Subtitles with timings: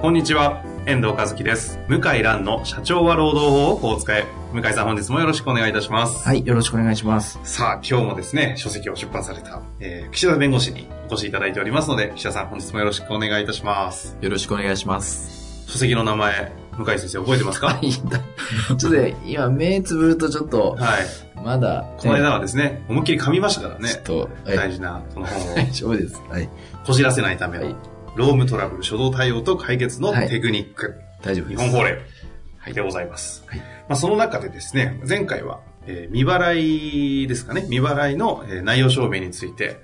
[0.00, 1.78] こんにちは、遠藤和樹です。
[1.86, 4.24] 向井蘭の社長は労働法をこう使え。
[4.50, 6.26] 向井さん本日もよろしくお願いいたします。
[6.26, 7.38] はい、よろしくお願いします。
[7.44, 14.16] さあ、今日もですね、書籍を出版された、えー、岸田弁護士にお越しいただいておりますので、岸田さん本日もよろしくお願いいたします。
[14.22, 15.66] よろしくお願いします。
[15.70, 17.78] 書籍の名前、向井先生覚えてますか？
[17.82, 17.92] いい。
[17.92, 21.06] ちょっとね、今目つぶるとちょっと、はい。
[21.44, 24.02] まだ、この間はですね、思いっきり噛みましたからねちょっ。
[24.02, 26.20] と、はい、大事なこの本を 大丈夫です。
[26.28, 26.48] はい。
[26.86, 27.74] こじらせないためのはい、
[28.16, 31.00] ロームトラブル初動対応と解決のテクニック。
[31.22, 31.62] 大丈夫です。
[31.62, 31.98] 日本法令
[32.72, 33.44] でございます。
[33.46, 39.80] はいまあ、その中でですね、前回は、えー未払いですかね、未払いの、えー内容証明について、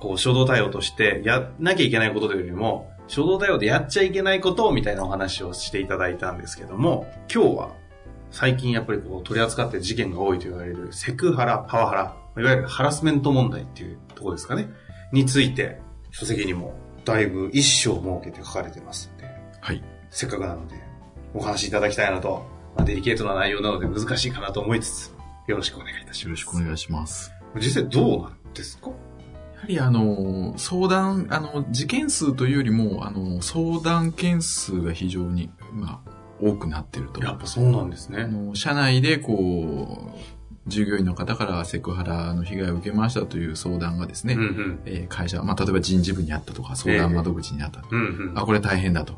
[0.00, 7.72] こう、初動対応としてやんなきゃいけないことというよりも、初動対応でやっちゃいけないことみたいなお話をしていただいたんですけども、今日は、
[8.30, 14.68] 最近やっぱりこう取り扱っている事件が多いと言われるセクハラ、パワハラ、いわゆるハラスメント問題っていうところですかね、
[15.12, 16.74] について、書籍にも
[17.12, 19.24] だいぶ一章設けて書かれてますんで、
[19.60, 19.82] はい。
[20.10, 20.76] せっかくなので、
[21.34, 25.14] お話しいただきたいなと、まあ、デリケートな内容なので難しいかなと思いつつ、
[25.46, 26.24] よろしくお願いいたします。
[26.24, 27.32] よろしくお願いします。
[27.56, 28.90] 実際どうなんですか？
[28.90, 28.92] や
[29.62, 37.20] はりあの、相談、あの、事件数というよりも、あの、相談件数が非常に、まあ、多くなってると。
[37.22, 38.22] やっぱそうなんですね。
[38.22, 40.18] あの、社内でこう、
[40.68, 44.80] 従業員の方からセクハラの被害を受けましたという相談がですね、うんうん。
[44.84, 48.38] えー会社、まあ、例えば人事部にあったとか、相談窓口にあったとか、うんうん。
[48.38, 49.14] あ、これ大変だと。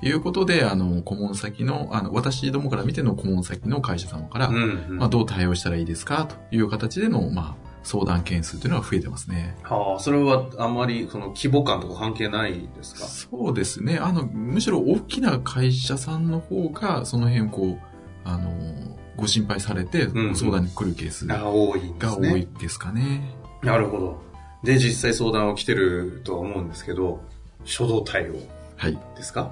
[0.00, 4.98] いうことで、あの、顧問先の、あの、私どもから見ての顧問先の会社様から、うんうん。
[4.98, 9.56] まあ、どう対応したらいいですかという形での、まあ、相談件数というのが増えてますね。
[9.62, 13.06] はあ、それはあんまりその規模感とか関係ないですか？
[13.06, 13.98] そうですね。
[13.98, 17.88] あの、むしろ大きな会社さんの方が、その辺、こう、
[18.24, 18.52] あの、
[19.18, 22.38] ご心配されて、うん相談に来るケースがあ多いんです多ね。
[22.38, 23.34] いですかね。
[23.62, 24.22] なるほど。
[24.62, 27.20] で、実際相談を来てるとは思うんですけど、
[27.64, 28.34] 初動対応
[28.76, 28.98] はい。
[29.16, 29.50] ですか？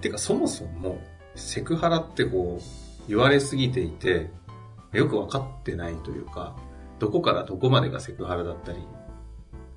[0.00, 0.98] てか、そもそも、
[1.36, 4.30] セクハラってこう、言われすぎていて、
[4.92, 6.56] よくわかってないというか、
[6.98, 8.78] どこからどこまでがセクハラだったり、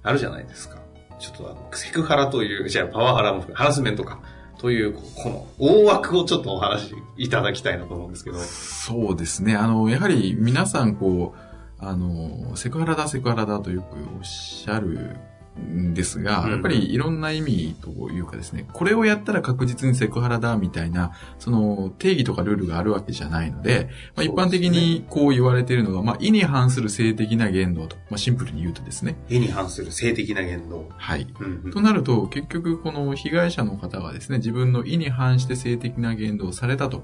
[0.02, 0.78] あるじゃないですか。
[1.20, 4.20] ちょっとあの、セクハラという、じゃあパワハラも含め、ハラスメントか、
[4.64, 8.40] という、この大枠をちょっとお話しいただきたいなと思うんですけど。
[8.40, 9.58] そうですね。
[9.58, 15.18] あの、やはり皆さん、こう、あの、セクハラだ、セクハラだとよくおっしゃる
[15.60, 29.16] んですが、うんやっぱりいろんな意味というかですね、これをやったら確実にセクハラだみたいな、その定義とかルールがあるわけじゃないので、まあ、一般的にこう言われているのが、まあ、意に反する性的な言動と、まあ、シンプルに言うとですね。
[29.30, 30.90] 意に反する性的な言動。
[30.98, 31.28] はい。
[31.40, 37.04] うんうんとなると、結局この被害者の方がですね、自分の意に反して性的な言動をされたと。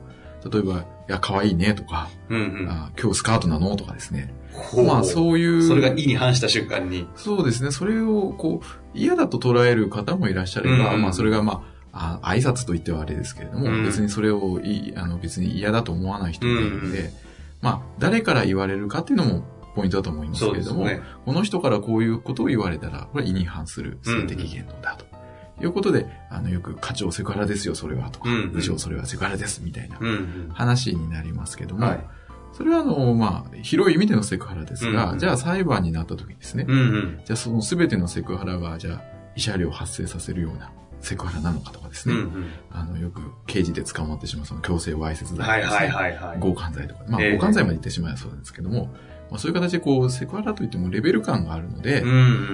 [0.52, 4.34] 例えば、いや、可愛いねとか、うんうんあ今日スカートなのとかですね。
[4.86, 5.68] まあそういう。
[5.68, 7.08] それが意に反した瞬間に。
[7.16, 7.72] そうですね。
[7.72, 17.12] それをこう、嫌だと捉える方もいらっしゃれば、うんまあそれがまあ、あ挨拶と言ってはあれですけれども、うん別にそれをいい、あの別に嫌だと思わない人もいるので、うん
[17.62, 19.44] まあ誰から言われるかっていうのも
[19.76, 21.02] ポイントだと思いますけれども、ね。
[21.26, 25.06] この人からこういうことを言われたら、これは意に反する性的言動だと。
[25.62, 30.50] いうことで、あの、よく課長セクハラですよ、それは、とか、うんうん部長それはセクハラです、みたいなうんうん。
[30.54, 32.06] 話になりますけども、はい。
[32.54, 37.22] それはあの、まあ、広い意味でのセクハラですが、うんじゃあ裁判になった時にですね、うんうん。
[37.26, 39.02] じゃあその全てのセクハラが、じゃあ、
[39.36, 40.72] 慰謝料を発生させるような
[41.02, 42.46] セクハラなのかとかですね、うんうん。
[42.72, 46.40] あの、よく刑事で捕まってしまうその強制わいせつ罪とかはいですね、はいはいはい。
[46.40, 48.90] 強姦罪とか、まあ、ええ強姦罪まで言ってしまえばそうですけども、
[49.30, 52.14] まあ、そういう形でこう、セクハラといってもレベル感があるので、うんう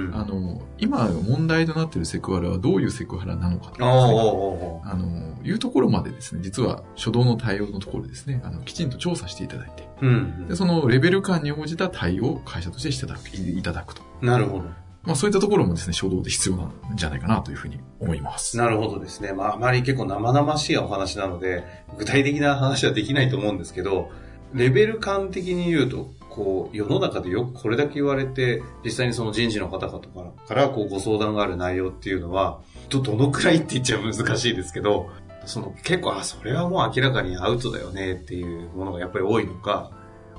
[0.10, 0.12] ん。
[0.14, 13.06] あの、今問題となっているセクハラはどういうセクハラなのかとかね、あの、いうところまでですね、実は初動の対応のところですね、あの、きちんと調査していただいて、ーうんで、そのレベル感に応じた対応を会社としてして
[13.52, 14.02] いただくと。
[14.22, 14.28] うん。
[14.28, 14.66] なるほど。
[15.06, 18.58] まあそういったところもですね、初動で必要なんじゃないかなというふうに思います。
[18.58, 19.34] なるほどですね。
[19.34, 21.64] まあ、あまり結構生々しいお話なので、
[21.98, 24.10] 具体的な話はできないと思うんですけど、
[24.54, 35.10] レベル感的に言うと、こう、世の中でよくこれだけ言われて、実際にその人事の方々から、からこう、ご相談がある内容っていうのは、ど、どのくらいって言っちゃ難しいですけど、
[35.46, 39.92] その結構、あ、それはもう明らかにアウトだよねっていうものがやっぱり多いのか、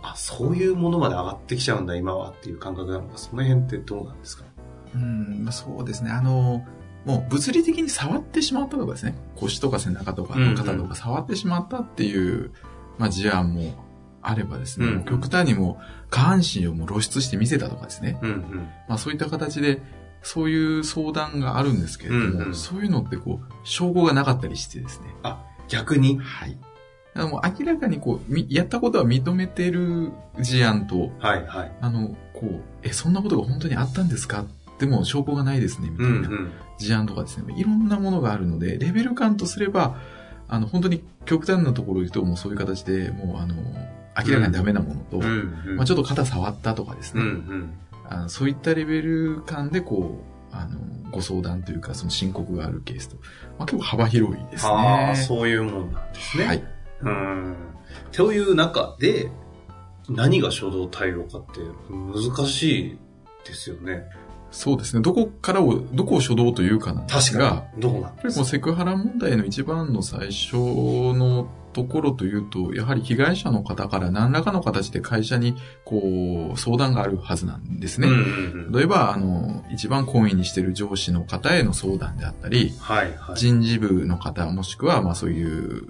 [0.02, 4.44] あ、そういうものまで上がってきちゃうんだ、今はっていう感覚なのか、その辺ってどうなんですか？
[4.96, 5.04] う
[5.40, 6.10] ん、まあそうですね。
[6.10, 6.66] あの、
[7.04, 12.50] もう物理的に触ってしまったとかですね、腰とか背中とか肩とか触ってしまったっていう、
[12.98, 13.84] まあ事案も
[14.22, 18.68] あればですね、うんもう極端にもう下半身をもう露出して見せたとかですね、うんうん。
[18.88, 19.82] まあそういった形で、
[20.22, 25.06] そういう相談があるんですけれども、うんうんそういうのってこう、証拠がなかったりしてですね。
[25.68, 26.18] 逆に？
[26.18, 26.56] はい。
[27.14, 30.10] だからもう明らかにこう、みやったことは認めてる
[30.40, 31.72] 事案と、はいはい。
[31.80, 34.44] あの、こう、え、そんなことが本当にあったんですか？
[34.78, 36.52] でも証拠がないですね、みたいなうんうん。
[36.78, 39.96] 事案とかですね、いろんなものがあるので、レベル感とすれば、
[40.48, 43.54] あの、本当に極端なところを言うと、もうそういう形で、もうあの、
[44.24, 45.24] 明らかにダメなものと、うん
[45.66, 45.76] うん。
[45.76, 47.78] まあちょっと肩触ったとかですうんうね、ん。
[48.08, 50.78] あのそういったレベル感でこう、あの、
[51.10, 53.16] ご相談というか、その申告があるケースと、
[53.58, 54.70] まあ結構幅広いですね。
[54.72, 56.44] ああ、そういうもんなんですね。
[56.44, 56.64] はい。
[57.02, 57.56] うん。
[58.12, 59.30] という中で、
[60.08, 62.62] 何が初動対応かって難し
[62.92, 62.98] い
[63.44, 64.04] ですよね。
[64.50, 65.02] そうですね。
[65.02, 67.82] どこからを、どこを初動というかなんですが、に。
[67.82, 78.08] どうなんやっぱりこうセクハラ問題の一番の最初のところというと、やはり被害者の方から何らかの形で会社にこう相談があるはずなんですね。
[78.08, 78.20] うんうん
[78.68, 78.72] うん。
[78.72, 83.36] 例えば、あの、一番懇意にしている上司の方への相談であったり、はいはい。
[83.36, 85.86] 人事部の方、もしくは、まあそういう、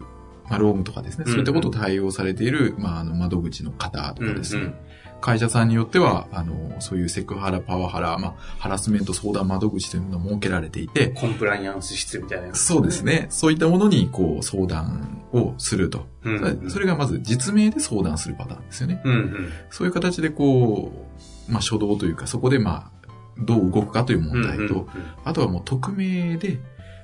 [0.49, 4.75] まあ、労務とかですね、うんそういったことを対応されている、まあ、あの、窓口の方とかですね、うんうん
[5.21, 12.59] 会社さんによっては、あの、そういうセクハラ、パワハラ、まあ、ハラスメント相談窓口というのが設けられていて、コンプライアンス室みたいなやつ。
[12.59, 13.27] そうですね。
[13.31, 16.07] そういったものに、こう、相談をすると。
[16.25, 16.71] うんうん。
[16.71, 19.01] それがまず実名で相談するパターンですよね。
[19.05, 19.53] うんうん。
[19.71, 20.93] そういう形で、こ
[21.49, 22.97] う、まあ、初動というか、そこで、まあ、
[23.39, 24.87] どう動くかという問題と、うんうんうん
[25.25, 26.61] あとはもう匿名で、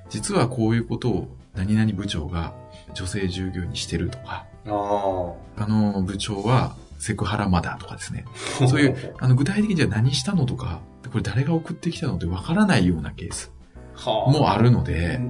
[0.08, 2.55] 実はこういうことを何々部長が
[2.94, 8.25] 女性従業員にしてるとか、ああの部長はセクハラマだとかですね。
[8.62, 8.69] あ。
[8.69, 13.50] そういう、あの具体的にじゃあ何したのとか、これ誰が送ってきたのってわからないようなケース
[13.96, 15.20] はもあるので、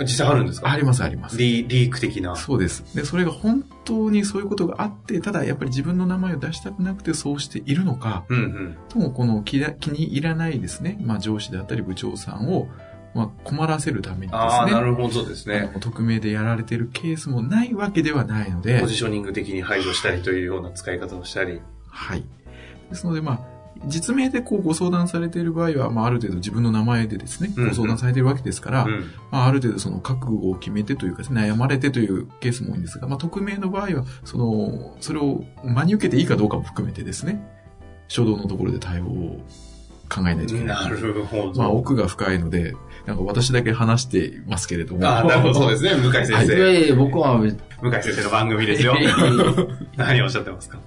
[0.00, 0.70] 実際あるんですか？
[0.70, 1.38] ありますあります。
[1.38, 2.34] リリーク的な。
[2.34, 2.96] そうです。
[2.96, 8.76] で、それが本当にそういうことがあって、ただやっぱり自分の名前を出したくなくてそうしているのか、うんうん。
[8.88, 12.66] ともこの気だ気に入らないですね、まあ上司であったり部長さんを、
[13.14, 15.72] まあ困らせるためにですね、ああ、なるほどですね。
[15.80, 21.60] 匿名でやられてるケースもないわけではないのでポ、ジショニング的に排除したりというような使い方をしたり。
[21.88, 22.24] はい。
[22.88, 29.10] ですので、まあ、実名でこうご相談されている場合は、まあ、ある程度自分の名前でですね、うんうんご相談されているわけですから、うん。
[29.30, 37.42] まあ、ある程度その覚悟を決めてというか悩まれてというケースも多いんですが、まあ、匿名の場合は、その、それを真に受けていいかどうかも含めてですね、
[38.08, 39.40] 初動のところで対応を
[40.12, 40.84] 考えないといけない。
[40.84, 41.54] なるほど。
[41.54, 42.74] まあ、奥が深いので、
[43.06, 45.06] なんか私だけ話していますけれども。
[45.06, 45.94] ああ、なるほど、そうですね。
[45.94, 46.56] 向井先はい生。
[46.56, 48.94] いやいや、僕は別向井先生の番組ですよ。
[49.96, 50.78] 何をおっしゃってますか？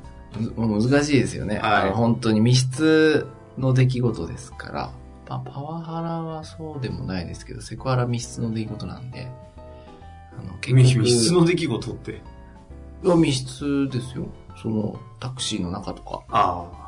[0.55, 1.59] 難しいですよね。
[1.59, 3.27] はいあの本当に密室
[3.57, 4.91] の出来事ですから、
[5.29, 9.27] まあ、パワハラはそうでもないですけど、セクハラ密室の出来事なんで、
[10.37, 12.21] あの結密局室の出来事って？
[13.03, 14.27] いや密室ですよ。
[14.61, 16.21] その、タクシーの中とか。
[16.29, 16.82] ああ、はい。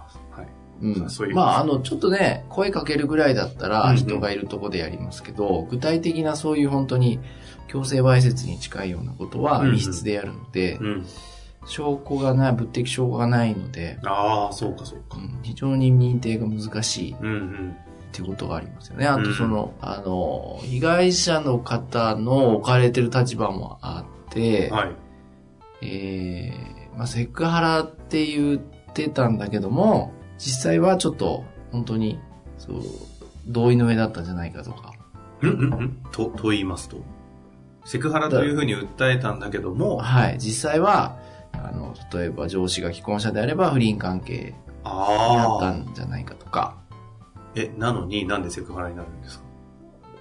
[0.82, 1.10] うん。
[1.10, 7.20] そういうまあ、あの、ちょっとね、声かけるぐらいだったうんうら、ん人がいるとこでやりますけど、具体的なそういう本当に、
[7.68, 11.06] 強制わいせつに近いようなことはうんうん密室でやるので、うん。
[11.68, 15.18] 証拠がない、物的証拠がないので、ああ、そうかそうか。
[15.18, 17.76] うん非常に認定が難しいっうんうん。
[18.12, 19.06] ていうことがありますよね。
[19.08, 24.92] あうんとその、あの、被害者の方の置かれてる立場もあって、はい。
[25.82, 28.60] えー、まあ、セクハラって言っ
[28.94, 32.20] てたんだけども、実際はちょっと、本当に、
[32.58, 32.82] そう、
[33.48, 34.94] 同意の上だったんじゃないかとか。
[35.42, 35.98] うんうんうん。
[36.12, 36.98] と、と言いますと。
[37.86, 40.38] セクハラというふうに訴えたんだけども、はい。
[40.40, 41.18] 実際は、
[41.54, 45.72] あの、例えば上司が既婚者であれば不倫関係にあった。
[45.72, 46.78] んじゃないかとか、
[47.56, 49.46] え、なのになんでセクハラになるんですか？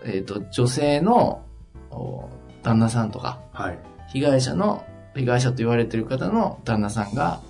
[0.05, 1.43] えっ、と、女性の、
[1.91, 2.29] お
[2.63, 3.79] 旦那さんとか、はい。
[4.13, 4.85] 被害者の、
[5.17, 7.41] 被害者と言われてる方の旦那さんが、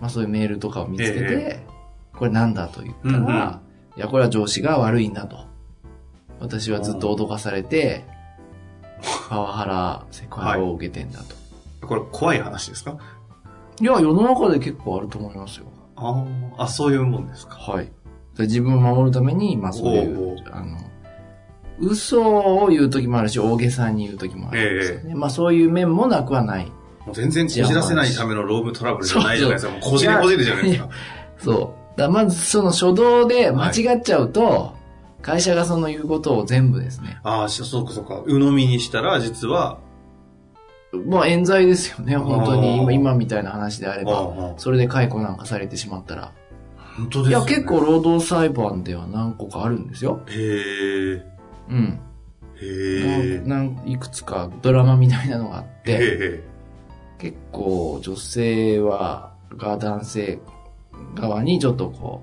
[0.00, 1.66] まあそういうメールとかを見つけて、え
[2.22, 3.60] これなんだと言ったら、うんうん
[3.96, 5.44] いや、これは上司が悪いんだと。
[6.38, 8.04] 私はずっと脅かされて、
[9.28, 11.18] パワハラ、セクハラを受けてんだ
[11.80, 11.86] と。
[11.88, 12.96] これ怖い話ですか？
[13.80, 15.66] い、や、世の中で結構あると思いますよ。
[15.96, 16.24] あ
[16.58, 17.56] あ、あ、そういうもんですか。
[17.56, 17.90] はい。
[18.36, 20.78] で自分を守るために、まあそういおうあの、
[21.80, 25.14] 嘘を言う時もあるし、大げさに言う時もあるんですよね。
[25.16, 26.66] まあそういう面もなくはない。
[27.04, 29.72] もう全然こじらせないためのロームトラブルじゃないじゃないですか。
[29.72, 30.88] もうこじれこじれじゃないですか。
[31.36, 31.81] そう。
[31.96, 34.74] だまずその初動で間違っちゃうと、
[35.20, 37.18] 会社がその言うことを全部ですね。
[37.22, 38.22] ああ、しそうかそうか。
[38.26, 39.78] 鵜呑みにしたら、実は、
[40.92, 42.82] もう冤罪ですよね、本当に。
[42.82, 44.12] 今今みたいな話であれば。
[44.12, 46.32] ああそれで解雇なんかされてしまったら。
[46.96, 50.20] 本当ですねいや、結構労働裁判では何個かあるんですよ。
[50.26, 51.26] へえ。
[51.70, 52.00] うん。
[52.60, 53.42] へえ。
[53.86, 56.42] いくつかドラマみたいなのがあっへて、え。
[57.18, 60.40] 結構女性は、が男性
[61.14, 62.22] 側にちょっとこ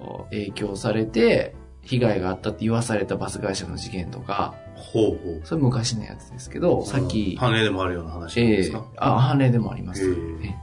[0.00, 5.40] う、影響されて、被害があったって言わされたバス会社の事件とか、ほうほう。
[5.44, 10.10] それ昔のやつですけど、さっき、判例でもあるような話ですか、あ、判例でもあります。
[10.10, 10.54] へえ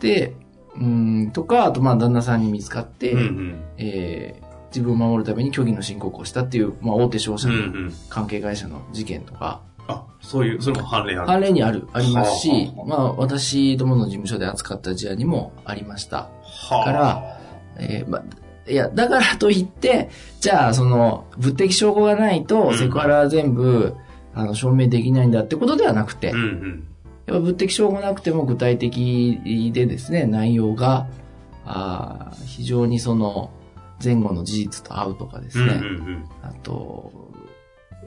[0.00, 0.34] で、
[0.76, 3.64] うん、とか、あとまあ旦那さんに見つかって、うんうん。
[3.78, 7.92] えー自分を守るために虚偽の申告をしたっていう、まあ大手商社のん。
[8.08, 11.26] 関係会社の事件とか、あ、そういう、それも判例ある。
[11.26, 16.28] 判例にある、ありますしはあは、あまあ私どもの事務所で扱った事案にもありました。
[16.42, 17.40] はあから、
[17.78, 18.24] えーまあ、
[18.70, 20.10] いや、だからといって、
[20.40, 23.94] じゃあ、その、物的証拠がないと、うんセクハラは全部、
[24.34, 26.86] あの、証明できないんだってことではなくて、うんうん。
[27.26, 31.08] やっぱ物的証拠がなくても具体的でですね、内容が、
[31.64, 33.50] あー非常にその、
[34.02, 36.24] 前後の事実と合うとかですね、うんうんうん。
[36.42, 37.12] あと、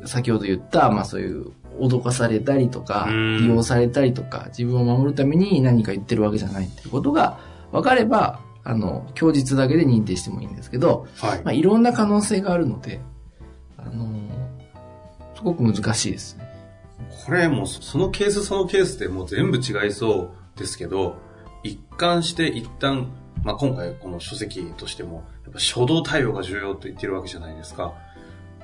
[0.06, 7.40] 先ほど言った、まあそういう、脅かされたりとか、うん利用されたりとか、自分を守るために何か言ってるわけじゃないっていうことが
[7.72, 11.44] 分かれば、あの、供述だけで認定してもいいんですけど、はい。
[11.44, 13.02] まあいろんな可能性があるので、
[13.78, 14.08] あの、
[15.36, 16.50] すごく難しいですね。
[17.26, 21.18] これもうそそのケースそのケースでもう全部違いそうですけど、
[21.64, 23.08] 一貫して一旦、
[23.44, 27.94] まあ、今回この書籍としても、やっぱ初動対応が重要と言ってるわけじゃないですか。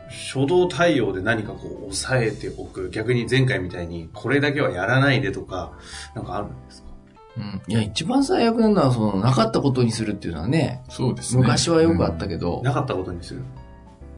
[0.09, 2.89] 初動対応で何かこう抑えておく。
[2.89, 5.73] 逆に前回みたいにこれだけはやらないでとか、
[6.15, 6.89] なんかあるんですか？
[7.37, 7.61] うん。
[7.67, 11.41] いや、一番最悪なのは、その、なかったことにするっていうのはね、そうですね。
[11.43, 12.27] 昔はよくあったど。
[12.27, 13.41] けど、なかったことにする？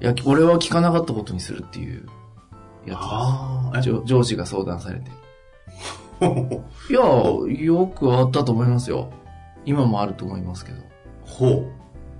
[0.01, 2.07] いや、俺は聞かなかったことにするっていう
[2.85, 3.89] やあつです。
[3.91, 5.11] 上上司が相談されて。
[6.21, 6.25] あ。
[6.89, 9.11] いや、よくあったと思いますよ。
[9.65, 10.77] 今もあると思いますけど。
[11.25, 11.69] ほ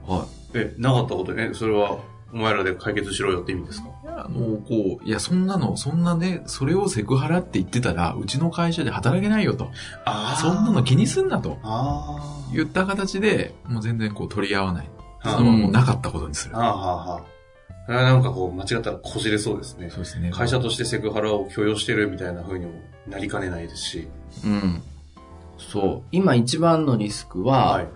[0.07, 0.11] う。
[0.11, 1.33] はえ、なかったこと？
[1.35, 1.97] え、それは？
[2.33, 3.89] お前らで解決しろよって意味ですか？
[4.03, 9.69] いやあの、こう、いや、そんなの、そんなね、それをセクハラって言ってたら、うちの会社で働けないよと。
[10.05, 11.57] あそんなの気にすんなと。
[11.63, 12.53] ああ。
[12.53, 14.89] 言った形で、もう全然こう取り合わない。
[15.23, 16.59] あそのままもうなかったことにするあ。
[16.59, 17.21] あ、はあ、はあ。
[17.85, 19.89] これはなんかこう、間違ったらこじれそうですね。
[19.89, 20.31] そうですね。
[20.31, 22.71] 会社としてセクハラを許容してるみたいな風にも
[23.07, 23.99] なりかねないですし。
[23.99, 24.07] い。
[24.45, 24.81] うん。
[25.57, 26.07] そう。
[26.11, 27.87] 今一番のリスクは、はい。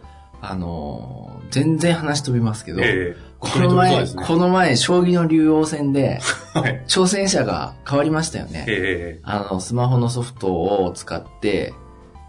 [0.41, 4.09] あのー全然話飛びますけど、ええこの前、ね。
[4.25, 6.19] この前、将棋の竜王戦で、
[6.53, 6.83] はい。
[6.87, 8.65] 挑戦者が変わりましたよね。
[8.67, 11.73] ええあの、スマホのソフトを使って、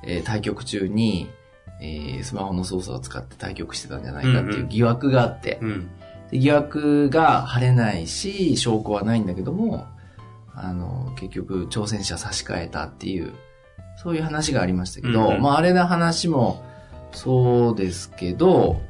[0.04, 1.28] えー対局中に、
[1.80, 5.88] えースマホの操作を使って対局してたんじゃないかってうんうんいう疑惑があって、うん。
[6.30, 9.86] で疑惑が晴れないし、証拠はないんだけども、
[10.54, 13.32] あの、結局、挑戦者差し替えたっていう、
[14.02, 16.62] そういう話がありましたけど、うんうんまあ、あれの話も
[17.12, 18.80] そうですけど、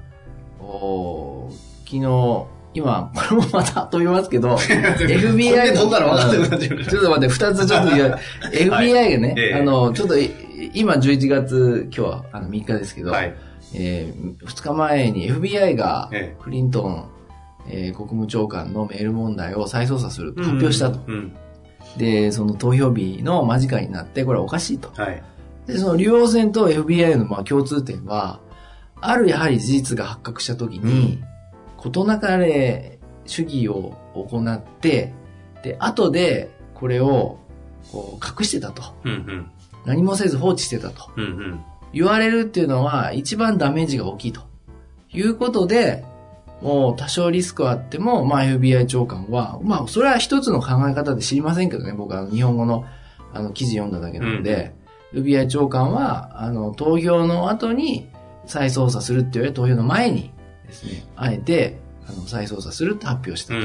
[0.60, 1.50] お
[1.86, 7.90] 昨日、今、これもまた飛びますけど、 FBI 飛んだら分かくなっちゃうちょっと待って、二つちょっと
[8.50, 10.30] FBI がね、ええあの、ちょっとい、
[10.74, 13.34] 今11月、今日はあの3日ですけど、はい。
[13.74, 17.10] えー、2日前に FBI がえクリントン、
[17.68, 21.00] えー国務長官のメール問題を再捜査すると発表したと。
[21.06, 21.36] うん。
[21.96, 24.90] で、その投票日の間近になって、これはおかしいと。
[25.00, 25.22] はい。
[25.66, 28.40] で、その竜王戦と FBI のまあ共通点は、
[29.00, 31.22] あるやはり事実が発覚したときに、
[31.86, 35.12] 事なかれ主義を行って、
[35.62, 37.38] で、後でこれを
[37.92, 38.82] こう隠してたと。
[39.04, 39.50] うんうん。
[39.84, 41.10] 何もせず放置してたと。
[41.16, 41.60] うんうん。
[41.92, 44.42] 言われるっていうのは一番ダメージが大きいと。
[45.12, 46.04] いうことで、
[46.60, 52.84] もう多少リスクはあっても、まあ FBI 長官は、まあそれは一つの考え方で知りませんけどね、僕は日本語の
[53.32, 54.74] あの記事読んだだけなので、
[55.14, 58.08] FBI 長官は、あの投票の後に
[58.46, 60.32] 再捜査するっていうより投票の前に
[60.66, 63.58] ですね、あえてあの再捜査するって発表したと。
[63.58, 63.64] うん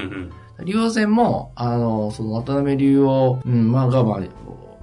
[0.59, 0.65] うん。
[0.65, 4.19] 竜王戦も、あの、その渡辺竜王、うん、まあが、まあ、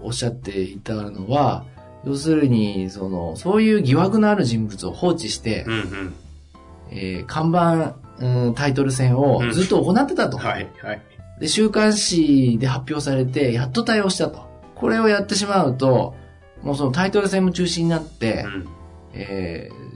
[0.02, 1.64] おっしゃっていたのは、
[2.04, 6.14] 要するに、その、そういう疑惑のある人物を放置して、うんうん。
[6.90, 10.38] えー看板、うん、タイトル戦をずっと行ってたと。
[10.38, 10.68] はい。
[10.82, 11.02] はい。
[11.38, 14.48] で、週刊誌で発表されて、やっと対応したと。
[14.74, 16.14] これをやってしまうと、
[16.62, 18.68] もうそのタイトル戦も中止になって、うん。
[19.14, 19.87] えー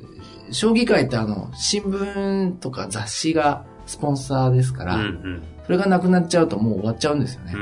[0.52, 5.42] 将棋界ってあの、新聞とか雑誌がスポンサーですから、うんうん。
[5.64, 7.54] それがなくなっちゃうともう終わっちゃうんですよね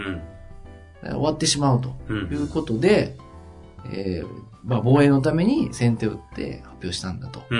[1.02, 1.06] う。
[1.08, 1.10] ん。
[1.12, 2.12] 終わってしまうとう。
[2.12, 3.16] いうんことで、
[3.92, 4.28] えー
[4.64, 7.58] まあ、防衛のために先手を打って発表したんだとうん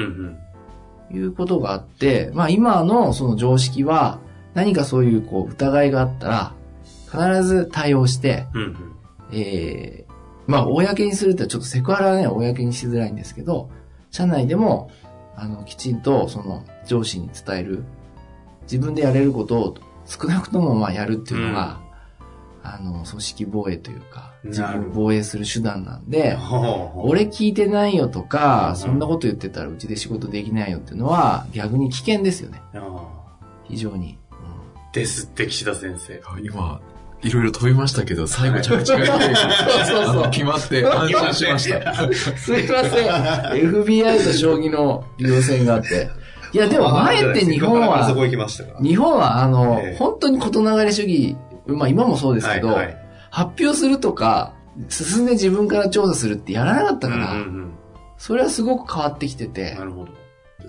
[1.11, 1.17] うん。
[1.17, 4.21] いうことがあって、まあ今のその常識は
[4.55, 6.53] 何かそういうこう疑いがあったら
[7.11, 8.77] 必ず対応して、うんうん。
[9.33, 10.11] えー
[10.47, 13.71] まあ公にするってちょっとセクハラはね、公にしづらいんですけど、
[14.11, 14.91] 社内でも
[15.41, 17.83] あのきちんとその上司に伝える、
[18.63, 21.81] 自分でやれることを少なくともまあやるっていうのが、
[22.63, 32.61] あの、組織防衛というか、自分を防衛する手段なんで、ほうほう俺聞いてないよとか、うんそんなこと言ってたらうちで仕事できないよっていうのは逆に危険ですよね。
[32.75, 33.09] あ
[33.65, 34.19] 非常に。
[34.93, 36.21] ーですって、岸田先生。
[36.43, 36.83] 今、
[37.23, 39.49] いろいろ飛びましたけど、最後着地が綺麗にそう
[39.85, 42.05] そうそうあの決まって安心しました。
[42.05, 43.71] うんすいません。
[43.71, 46.09] FBI と将棋の両戦があって。
[46.53, 48.81] いや、でも前って日本そこは、行きましたから。
[48.81, 51.37] 日本はあの、ええ本当に事流れ主義、
[51.67, 52.97] まあ今もそうですけど、はいはい
[53.33, 54.55] 発表するとか、
[54.89, 57.71] 進んで自分から調査するってやらなかったから、うんうん
[58.19, 60.13] それはすごく変わってきててうん、なるほど。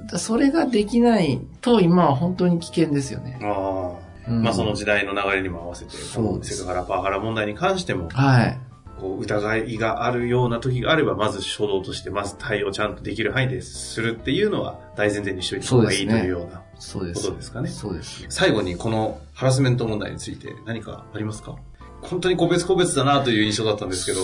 [0.10, 3.38] だそれができないと今は本当に危険ですよね。
[3.44, 4.11] ああ。
[4.32, 8.60] うんまあその時代の流れにも合わせて、そうですセクハラ、パワハラ問題に関しても、はい。
[9.00, 17.22] こう疑いがあるような時があれば、まず初動として、まず対応ちゃんとできる範囲でするっていうのは大前提にしておいた方がいいというようなそうです。
[17.26, 17.70] ことですかね。
[17.70, 18.24] そうです。
[18.30, 21.56] 最後にこのハラスメント問題について何かありますか？
[22.02, 24.22] 本当に個別個別だなという印象だったんですけど、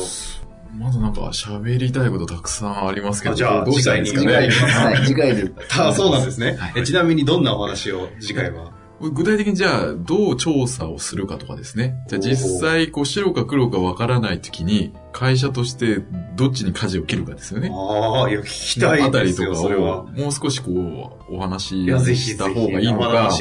[0.77, 4.55] まだなんか喋りたいことたくさんありますけど、あじゃあどうしたらいいですか次回にね。
[4.55, 5.51] はい、次回で。
[5.79, 8.71] あそうなんですね、はいえちなみにどんなお話を次回は？
[8.99, 11.95] 具体的にじゃあ、どう調査をするかとかですね。
[12.07, 16.03] じゃあ実際、こう、白か黒かわからないときに、会社として
[16.35, 17.69] どっちに舵を切るかですよね。
[17.71, 20.03] ああ、いや、聞きたいあたですよ、りとかを、それは。
[20.03, 20.71] もう少しこ
[21.29, 21.85] う、お話
[22.15, 23.31] した方がいいの生か。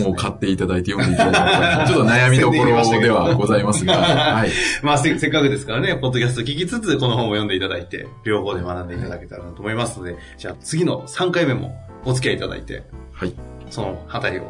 [0.00, 4.50] 本を買っていただいて読んでいただいたら、ちょっと悩みどころではございますが、 はい。
[4.82, 12.82] まあせ、せっかくですからね、ポッドキャスト聞きつつ、この本を読んでいただいて、両方で学んでいただけたらなと思いますので、じゃあ次の3回目もお付き合いいただいて、
[13.12, 13.32] はい。
[13.70, 14.44] そのあたりを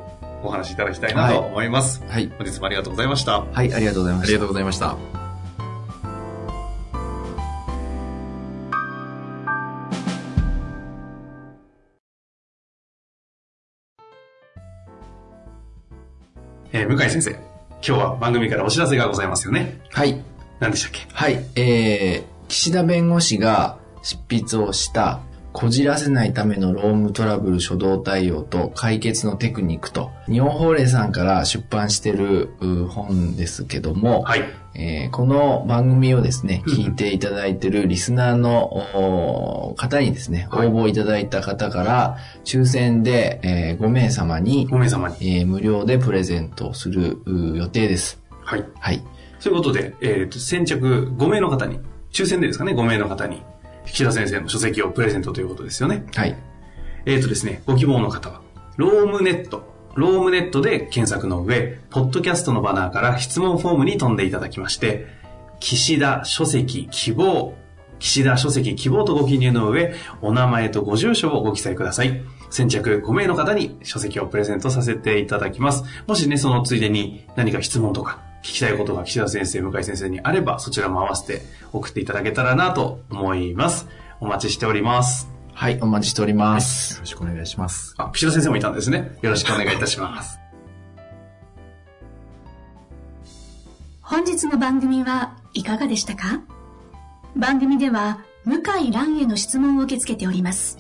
[0.45, 2.03] お話しいただきたいなと思います。
[2.09, 2.31] はい。
[2.39, 3.41] 本日もありがとうございました。
[3.41, 4.39] はい、ありがとうございましたありが。
[4.41, 4.97] とうございました。
[16.73, 17.41] えー向井先生、今
[17.81, 19.81] 日は番組からお知らせがございますよね。
[19.93, 20.23] はい。
[20.61, 21.07] 何でしたっけ？
[21.11, 21.43] はい。
[21.57, 25.21] えー、岸田弁護士が執筆をした、
[25.59, 34.45] こじらせないためのロームトラブル初動対応と解決のテクニックと、日本法令さんから出版してるう本ですけども、はい。
[34.75, 45.17] えーこの番組をですね、聞いていただいてるリスナーの方にですね、応はい募いただいた方から、抽選で、え5名様に、5名様に。
[45.39, 48.21] えー無料でプレゼントをするう予定です。
[48.43, 48.65] はい。
[48.79, 49.03] はい。
[49.43, 51.81] ということで、えっ、と、先着5名の方に、
[52.13, 53.43] 抽選でですかね、5名の方に、
[53.87, 56.05] 岸田先生の書籍をプレゼントということですよね。
[56.15, 56.37] はい。
[57.07, 58.43] えっ、とですね、ご希望の方は、
[58.77, 65.07] ロームネット、ロームネットで検索の上、ポッドキャストのバナーから質問フォームに飛んでいただきまして、
[65.61, 67.55] 岸田書籍希望、
[67.99, 72.23] 岸田書籍希望とご記入の上、お名前とご住所をご記載ください。
[72.51, 75.85] 先着5名の方に書籍をプレゼントさせていただきます。
[76.07, 83.89] もしね、そのついでに何か質問とか聞きたいことが岸田先生、向井先生にあれば、そちらも合わせて送っていただけたらなと思います。
[84.21, 85.29] お待ちしております。
[85.53, 86.95] はい、お待ちしております。
[86.95, 87.95] よろしくお願いします。
[87.99, 89.19] あ、岸田先生もいたんですね。
[89.21, 90.39] よろしくお願いいたします。
[94.01, 96.41] 本日の番組はいかがでしたか？
[97.35, 100.79] 番組では向井蘭への質問を受け付けております。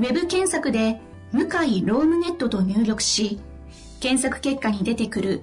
[0.00, 3.40] ウェブ検索で向井ロームネットと入力し、
[4.00, 5.42] 検索結果に出てくる